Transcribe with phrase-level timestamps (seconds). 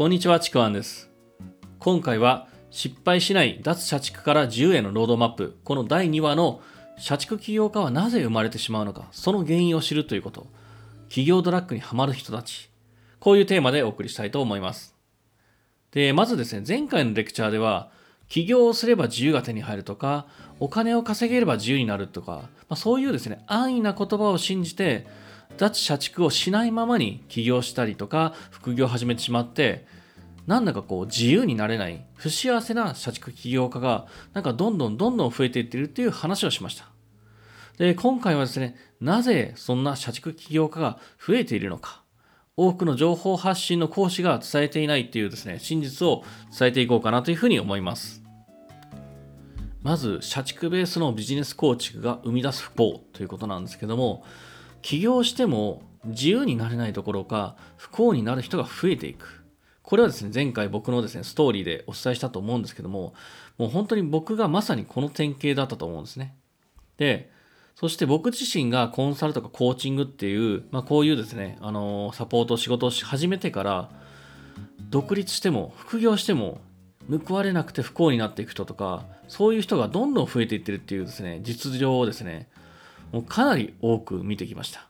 [0.00, 1.10] こんにちは、ちくわんです。
[1.78, 6.62] 今回は失敗しない脱社畜から自由へのロードマップ、この第2話の
[6.96, 10.46] 社畜起業家はなぜ生まれてしまうのか、その原因を知るということ、
[11.10, 12.70] 企業ドラッグにはまる人たち、
[13.18, 14.96] こういうテーマでお送りしたいと思います。
[15.90, 17.90] で、まずですね、前回のレクチャーでは、
[18.30, 20.28] 起業をすれば自由が手に入るとか、
[20.60, 25.06] お金を稼げれば自由になるとか、まあ、そういうですね、安易な言葉を信じて、
[25.56, 29.86] 脱社畜をしないままに起業したりとか、副業を始めてしまって、
[30.46, 36.88] なんだかこう自由になれない不幸せな社畜起業家がなんかどんどんどんどん増えていってるっていう話をしました。
[37.78, 42.02] で、今回はですね、なぜそんな社畜起業家が増えているのか、
[42.56, 46.24] 多くの情報発信の講師が伝えていないっていうですね、真実を
[46.58, 48.22] 伝えていこうかなというふうに思います。
[49.82, 54.24] まず、社畜ベースのビジネス構築が生み出す不幸ということなんですけども、
[54.82, 59.44] 起業しても自由になれないどころか不幸になる人が増えていく。
[59.82, 63.12] これはですね、前回僕のですね、ストーリーでお伝えしたと思うんですけども、
[63.58, 66.36] もう本当に僕がまさにこの典型だったと思うんですね。
[66.96, 67.30] で、
[67.74, 73.90] そして僕自身がコンサルとかコーチングっていう、まあこういうですね、あのサポート仕事をし始めてから、
[74.90, 76.60] 独立しても、副業しても、
[77.26, 82.48] 報われなくて不幸になっていく人とか、そういう人がどんどん増えていってるっていうですね、実情をですね、
[83.12, 84.88] もうかなり多く見てきました。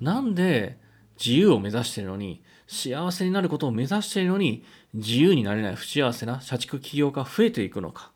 [0.00, 0.78] なんで
[1.18, 8.12] 自由を目指しているのに、幸せになることを目指しているのに、自由になれない不幸せな社畜起業家増えていくのか。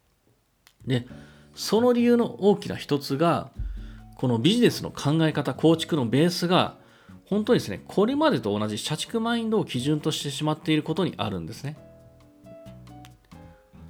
[0.86, 1.06] で、
[1.54, 3.50] その理由の大きな一つが、
[4.16, 6.76] このビジネスの考え方、構築のベースが、
[7.26, 11.76] 本当にですね、これまでと同じ社畜マインドを基準としてしまっていることにあるんですね。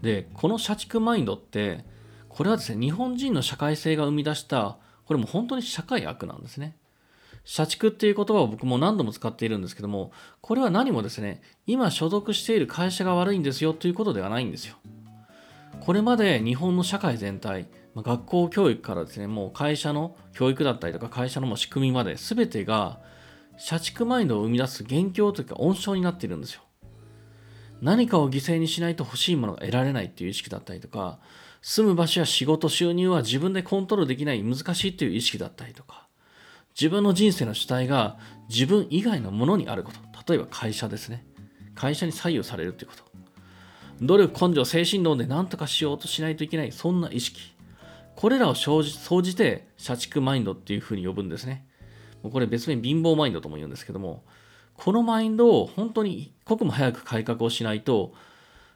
[0.03, 1.85] で、この社畜マインドって、
[2.29, 6.77] これはですね、日本人の社会性が生み出した、これも本当に社会悪なんですね。
[7.43, 14.77] 社畜っていう言葉を僕も何度も使っているんですけども、これは何もですね、今所属している会社が悪いんですよということではないんですよ。
[15.81, 23.01] これまで日本の社会全体、学校教育からですね、もう会社の教育だったりとか会社のも仕組みまで全てが
[23.57, 26.61] 社畜マインドを生み出す元凶というか温床になっているんですよ。
[27.81, 31.19] 何かを犠牲にしないと欲しいものが得られないっていう意識だったりとか、
[31.63, 36.07] 住む場所や仕事、収入は自分でコントロールできない難しいという意識だったりとか、
[36.79, 38.19] 自分の人生の主体が
[38.49, 40.33] 自分以外のものにあること。
[40.33, 41.27] 例えば会社ですね。
[41.75, 43.05] 会社に左右されるということ。
[44.01, 47.41] 努力、根性、精神論で何とかしようとしないといけない、そんな意識。
[48.15, 51.67] これらを生じ総じて社畜マインドっていうふうに呼ぶんですね。
[52.23, 54.25] これ別名貧乏マインドとも言うんですけども、
[54.79, 58.15] このマインドを本当に一刻も早く改革をしないと、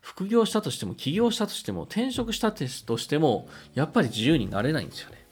[0.00, 5.24] 副業したとしても、起業したとしても、転職したとしても、やっぱり自由になれないんですよね。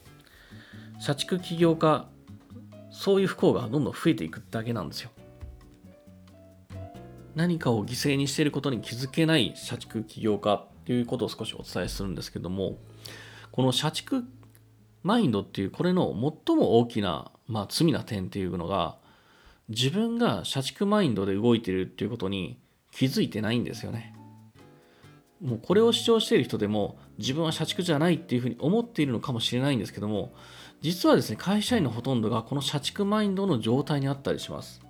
[0.99, 2.07] 社畜起業家、
[2.89, 5.11] そういう不幸がどんどん増えていくだけなんですよ。
[7.35, 12.77] 何かを犠牲にしていることに気づけない社畜起業家っていうことを少しお伝えするんですけども、
[13.51, 14.23] この社畜
[15.03, 16.13] マインドっていうこれの
[16.47, 19.00] 最も大きな、まあ、罪な点っていうのが、
[19.69, 22.59] 自分が社畜マインドで動いてるっていうことに
[22.91, 24.13] 気づいてないんですよね。
[25.41, 30.33] もうこれを主張している人でも自分は社畜じゃないっていうふうに思っているのかもしれないんですけども
[30.81, 34.81] 実はですね会社員のほとんどがこの社畜マインドの状態にあったりします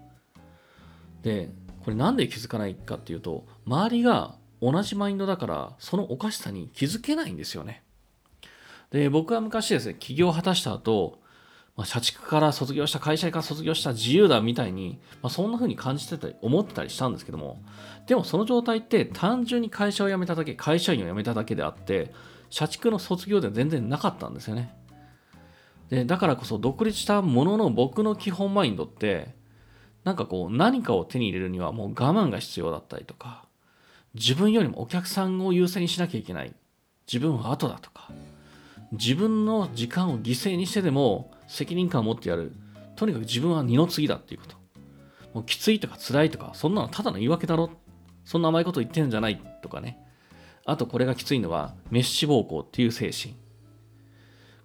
[1.24, 1.50] で
[1.84, 7.84] これなんで気づかないかっていうと周りが同じマインドだからそのおかしさに気づけないんですよね
[8.92, 11.21] で僕は昔ですね起業を果たした後
[11.82, 17.60] まあ、社畜から卒業した会社から卒業した自由だみたいに、まあ、そんな風に感じてたり思ってたりしたんですけども
[18.06, 22.14] でもその状態って単純に会社を辞めただけ会社員を辞めただけであって
[22.52, 24.76] 社畜の卒業では全然なかったんですよね。
[25.90, 29.34] でだからこそ独立したものの僕の基本マインドって
[30.04, 33.46] なんかこう何かを手に入れるにはもう我慢が必要だったりとか
[34.14, 36.54] 自分よりもお客さんを優先にしなきゃいけない。
[37.12, 38.12] 自分は後だとか
[38.92, 42.54] 自分の時間を犠牲にしてでも責任感を持ってやる。
[42.96, 44.56] とにかく自分は二の次だっていうこと。
[45.34, 47.70] もうきついとか辛いとか、そんなのただの言い訳だろ。
[48.24, 49.98] そんな甘いこと言ってんじゃないとかね。
[50.66, 53.36] あとこれがきついのは、メッシ暴行っていう精神。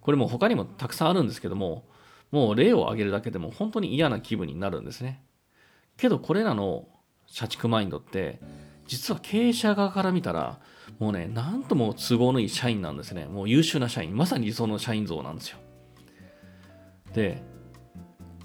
[0.00, 1.84] これも他にもたくさんあるんですけども、
[2.30, 5.22] もう例を挙げるだけでも本当に嫌な気分になるんですね。
[5.96, 6.86] けどこれらの
[7.26, 8.40] 社畜マインドって、
[8.86, 10.60] 実は経営者側から見たら、
[11.00, 13.26] もうね、なんとも都合のいい社員なんですね。
[13.26, 14.16] もう優秀な社員。
[14.16, 15.58] まさに理想の社員像なんですよ。
[17.16, 17.42] で、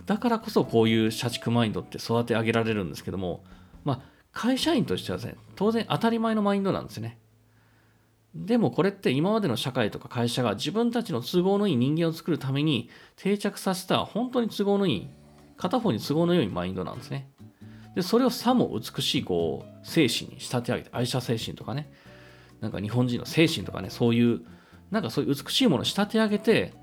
[0.06, 3.44] だからこそこういう社畜マインドって育て上げられるんですけども、
[3.84, 4.02] まあ、
[4.32, 7.20] 会社員としてはですね、当然当たり前のマインドなんですね。
[8.34, 15.10] でもこれって今までの社会とか会社が自分たちの都合のいい人間を作るために定着させた本当に都合のいい、
[15.58, 17.30] 片方に都合の良いマインドなんですね。
[17.94, 21.92] で、それをさも美しいこう精神に仕立て上げて、愛車精神とかね、
[22.62, 24.42] なんか日本人の精神とかね、そういう、
[24.92, 26.81] なんかそういう美しいものを仕立て上げて、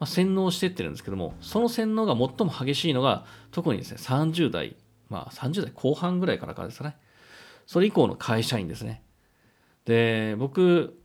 [0.00, 4.76] まあ、洗脳してってるんですけども、その洗脳が最も激しいのが、特にですね、30代、
[5.10, 6.96] まあ30代後半ぐらいからからですかね。
[7.66, 9.02] それ以降の会社員ですね。
[9.84, 10.98] で、僕、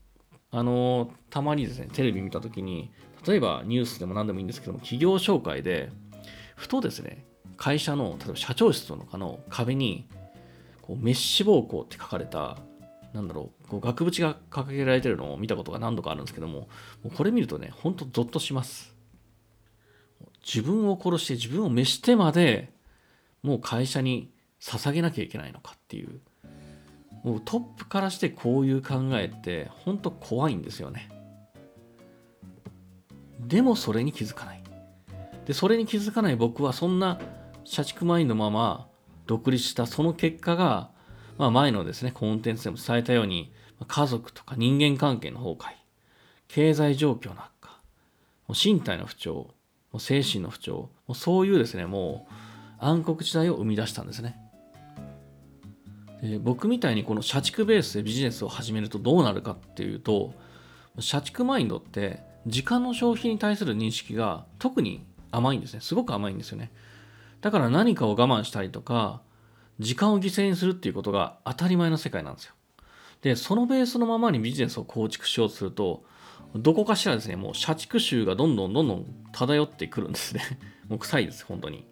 [0.49, 2.89] あの、たまにですね、テレビ見たときに、
[3.27, 5.91] 例えばニュースでも何でもいいんですけども、企業紹介で、
[6.55, 7.25] ふとですね、
[7.57, 10.07] 会社の、例えば社長室とかの壁に、
[10.81, 12.57] こう、メッシュ暴行って書かれた、
[13.15, 16.67] なんだろう、こう額縁が掲げられてるのを見たことが何度かあるんですけども、も
[17.05, 18.93] うこれ見るとね、ほんとゾッとします。
[20.45, 22.73] 自分を殺して自分を召してまで、
[23.41, 26.19] もう会社に捧げなきゃいけないのかっていう。
[27.23, 31.09] もうトップからしてこういう考えって本当怖いんですよね。
[33.39, 34.63] でもそれに気づかない。
[35.45, 37.19] で、それに気づかない僕はそんな
[37.63, 38.87] 社畜マインのまま
[39.25, 40.91] 独立したその結果が、
[41.37, 43.51] まあ前のですね、コンテンツでも伝えたように、
[43.87, 45.75] 家族とか人間関係の崩壊、
[46.47, 47.79] 経済状況の悪化、
[48.49, 49.53] 身体の不調、
[49.97, 52.33] 精神の不調、そういうですね、もう
[52.79, 54.37] 暗黒時代を生み出したんですね。
[56.21, 60.33] で僕みたいにこの社畜ベースでビジネスを始めるとどうなるかっていうと
[60.99, 66.71] 社畜マインドって時間の消費に対する認識が特に甘いんですねすごく甘いんですよね
[67.41, 69.21] だから何かを我慢したりとか
[69.79, 72.53] 時間を犠牲にするっていうことが当たり前の世界なんですよ。
[73.21, 76.03] でそのベースのままにビジネスを構築しようとすると
[76.55, 80.41] どこかしらですねもう社畜臭がどんどんどんどん漂ってくるんですね。
[80.87, 81.85] もう臭いです本当に。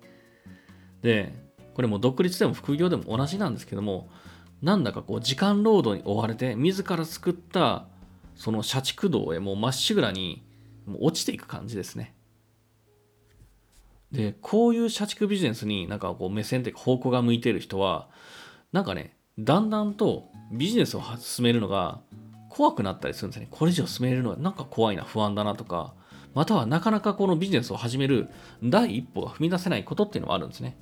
[1.01, 1.33] で
[1.73, 4.09] これも独立でも副業でも同じなんですけども、
[4.61, 7.87] なんだかこう時間労働に追われて、自ら作った
[8.35, 10.43] その社畜道へもうまっしぐらに
[10.85, 12.15] もう落ちていく感じですね。
[14.13, 18.07] で、こういう社畜ビジネスになんかこう目線というか方向が向いている人は、
[18.71, 21.99] なんかね、だんだんとビジネスを進めるのが
[22.49, 23.47] 怖くなったりするんですね。
[23.49, 25.95] これ以上進めるのはなんか怖いな、不安だなとか、
[26.35, 28.29] またはなかなかこのビジネスを始める
[28.63, 30.77] 第一歩が踏み出せないことっていうのはあるんですね。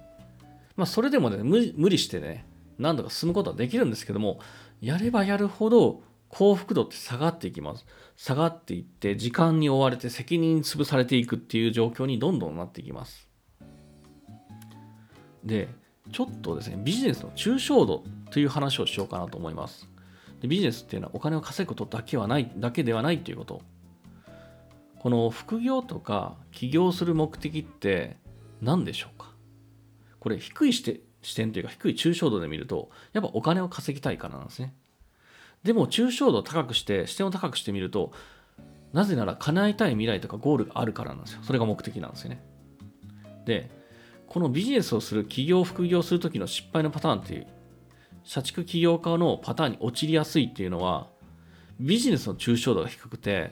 [0.75, 2.45] まあ、それでもね無理してね
[2.80, 4.39] 何度か進むことはできるんですけども
[4.80, 6.01] やればやるほど
[6.31, 7.86] 幸福度って下がっていきます。
[8.16, 13.28] 下がっていって時間に追われて責任潰されていくっていう状況にどんどんなっていきます。
[15.44, 15.68] で
[16.12, 19.89] ちょっとですねビジネスの抽象度という話をしようかなと思います。
[20.39, 23.62] でビジネスっていうのはお金を稼ぐことだけはないだけではないということ。
[25.00, 28.18] この副業とか起業する目的って
[28.62, 29.31] 何でしょうか？
[30.19, 34.75] これ低い視点というか低い抽象度で見ると、やっぱお金を稼ぎたいからなんですね。
[35.63, 38.12] でも抽象度を高くして、視点を高くしてみると、
[38.94, 41.42] なぜなら叶えたい未来とかゴールがあるからなんですよ。
[41.44, 42.44] それが目的なんですよね。
[43.46, 43.69] で、
[44.28, 47.48] このビジネスをする企業、副業するときの失敗のパターンっていう、
[48.24, 51.08] 社畜起業家のパターンに陥りやすいっていうのは、
[51.80, 53.52] ビジネスの抽象度が低くて、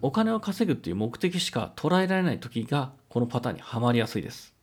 [0.00, 4.57] お金を稼ぐっていう目的しか捉えられない時が、このパターンにはまりやすいです。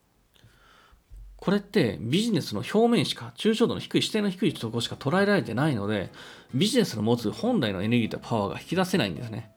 [1.37, 6.11] これってビジネスの表面しか、抽象度の低い、視点の低いところしか捉えられてないので、
[6.53, 9.51] ビジネスの持つ本来のエネルギーとパワーが引き出せないんですね。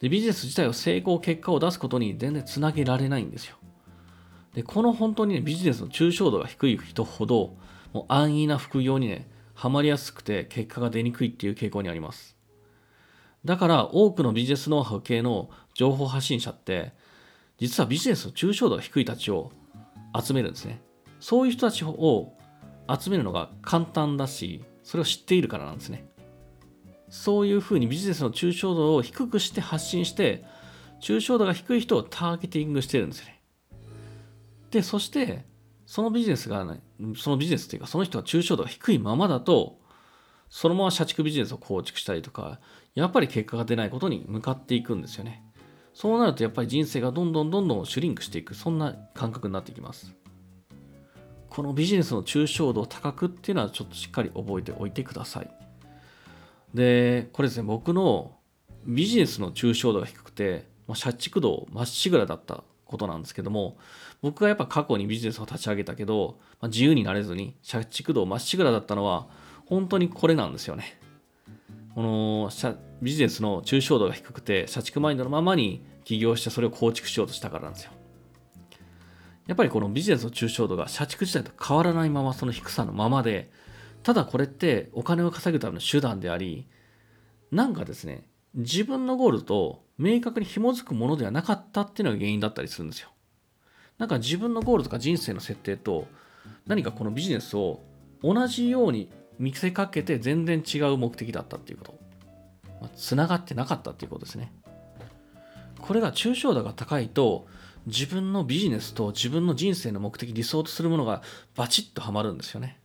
[0.00, 3.56] で、ビジネス自体を成功、結果を出すことに全然つなげられないんですよ。
[4.54, 7.56] で、この本当にね、ビジネスの抽象度が低い人ほど、
[7.92, 12.36] もう安易な副業にね、ハマりやすくて結果が出にくいっていう傾向にあります。
[13.44, 16.92] だから多くのビジネスノウハウ系の情報発信者って、
[17.58, 19.52] 実はビジネスの抽象度が低いたちを
[20.18, 20.80] 集めるんですね。
[21.20, 22.32] そういう人たちを
[22.88, 26.06] 集めるのが簡単だし、それを知っているからなんですね。
[27.08, 30.44] そういうふうにビジネスの抽象度を低くして発信して、
[31.00, 33.40] 抽象度が低い人をターゲティングしてるんですね。
[34.70, 35.44] で、そして、
[35.86, 36.80] そのビジネスが、ね、
[37.16, 39.78] そのビジネスっていうか、その人が抽象度が低いままだと、
[40.48, 42.60] そのまま社畜ビジネスを構築したりとか、
[42.94, 45.43] やっぱり結果が出ないことに向かっていくんですよね。
[45.94, 50.12] そうなるとやっぱり人生がどんどんどんどんシュリンクしていく、そんな感覚になってきます。
[51.48, 55.50] このビジネスの抽象度を高くっていうのはちょっとしっかり覚えておいてください。
[56.74, 58.32] で、これですね、僕の
[58.84, 63.76] ビジネスの抽象度が低くて、まあ、社畜度まっしぐらだったことなんですけども、
[64.20, 69.28] 僕がやっぱ過去にビジネスを立ち上げたけど、まあ、自由になれずに社畜度まっしぐらだったのは、
[69.66, 70.98] 本当にこれなんですよね。
[71.94, 72.50] この
[73.00, 77.92] ビジネスの抽象度が低くて、社畜マインドのままに起業してそれを構築しようとしたからなんですよ。
[79.46, 83.50] やっぱりこのビジネスの抽象度が社畜時代と変わらないままその低さのままで、
[84.02, 86.66] ただこれってお金を稼ぐための手段であり、
[87.52, 93.10] なんかですね、自分のゴールと明確に紐づくものではなかったっていうのが原因だったりするんですよ。
[93.98, 96.08] なんか自分のゴールとか人生の設定と
[96.66, 97.80] 何かこのビジネスを
[98.22, 101.98] 同じように見せかけて全然違う目的だったっていうこと。
[102.80, 104.52] まあ、繋がってなかったっていうことですね。
[105.80, 107.46] これが抽象度が高いと
[107.86, 111.22] 自分のビジネスと自分の人生の目的理想とするものが
[111.54, 112.80] バチッとはまるんですよね。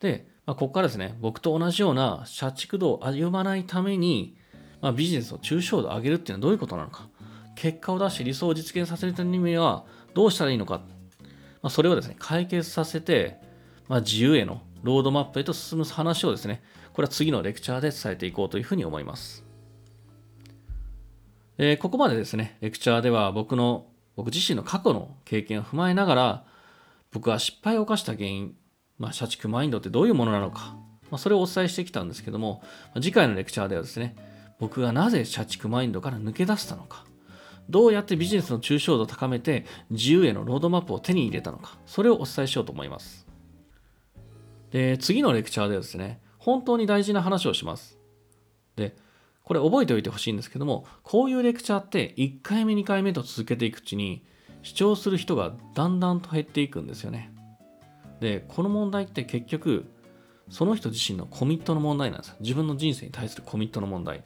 [0.00, 4.36] で、まあ、ここからですね僕と同じような社畜度を歩まないために、
[4.80, 7.08] まあ、ビジネスの抽象度を上げるっていうのはどういうことなのか
[7.54, 10.82] 結果を出して理想を実現させるためにはどうしたらいいのか、
[11.62, 13.38] まあ、それをですね解決させて、
[13.88, 19.44] まあ、自由へのロードマップへと進む話をですねこれは次のレクチャーで伝えていこうというふうに思います。
[21.62, 26.44] えー、ここまでですね、レクチャーでは僕の、僕自身の過去の経験を踏まえながら、
[27.12, 28.54] 僕は失敗を犯した原因、
[28.98, 30.76] まあ、社畜マインドってどういうものなのか、
[31.10, 32.62] まあ、それをお伝えしてきたんですけども、
[32.94, 34.16] 次回のレクチャーではですね、
[34.58, 37.04] 僕がなぜ社畜マインドから抜け出したのか、
[37.68, 43.29] どうやってビジネスの抽象度を高めて自由へのロードマップを手に入れたのか、それをお伝えしようと思います。
[44.70, 47.98] で、次のレクチャーでですね、本当に大事な話をします。
[48.76, 48.96] で、
[49.42, 54.24] これ覚えておいてほしいんですけども、こういうレクチャーって1回目2回目と続けていくうちに
[54.62, 57.32] 主張する人がだんだんと減っていくんですよね。
[58.20, 59.90] で、この問題って結局、
[60.50, 62.36] その人自身のコミットの問題なんです。
[62.40, 64.22] 自分の人生に対するコミットの問題。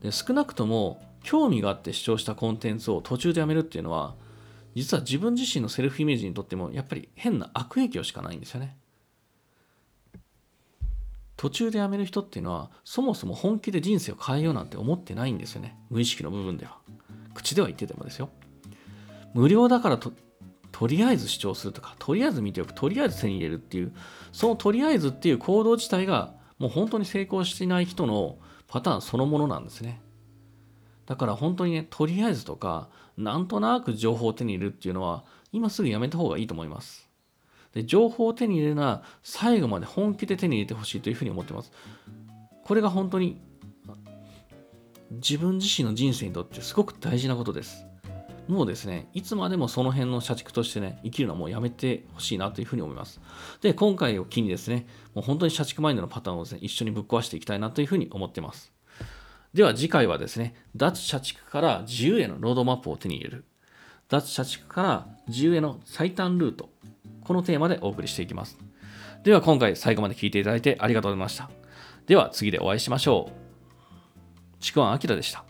[0.00, 4.14] で、少なくとも興味があって視聴したコンテンツを途中でやめるっていうのは、
[4.74, 8.76] 実は自分自身のセルフイメージにとってもやっぱり変な悪影響しかないんですよね。
[11.36, 15.78] 途中で辞める人っていうのはそもそも本気で人生を変えようなんて思ってないんですよね。
[15.90, 16.78] 無意識の部分では。
[17.34, 18.30] 口では言っててもですよ。
[19.34, 20.12] 無料だからと
[20.72, 23.92] とりあえず主張するとかとりあえず見ておくとりあえず手に入れるっていう
[24.32, 30.00] そのとりあえずっていう行動自体がもう本当に成功していない人のパターンそのものなんですね。
[31.06, 37.05] だから本当にねとりあえずとかなんとなく情報を手に入れるっていうのは今すぐやめた方がいいと思います。
[37.76, 41.70] で情報を手に入れるなら最後まで本気で手に入れてほしいというふうに思ってます。
[42.64, 43.38] これが本当に
[45.10, 47.84] 自分自身の人生にとってすごく大事なことです。
[48.48, 53.20] もうですね、いつまでもその辺の社畜としてね、生きるのはもうやめてほしいなというふうに思います。
[53.60, 58.72] で、今回を機にですね、もう本当に社畜マインドのパターンをですね、一緒にぶっ壊していきたいなというふうに思ってます。
[59.52, 63.44] では次回はですね、脱社畜から自由へのロードマップを手に入れる。
[64.08, 66.70] 脱社畜から自由への最短ルート。
[67.26, 68.56] このテーマでお送りしていきます。
[69.24, 71.50] では今回最後まで聞いていただいてありがとうございました。
[72.06, 74.62] では次でお会いしましょう。
[74.62, 75.45] ちくわんあきらでした。